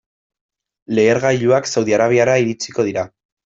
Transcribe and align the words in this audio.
Lehergailuak 1.01 1.71
Saudi 1.75 1.97
Arabiara 2.01 2.41
iritsiko 2.47 2.91
dira. 2.93 3.09